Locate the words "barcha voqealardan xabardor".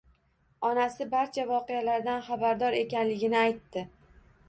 1.11-2.81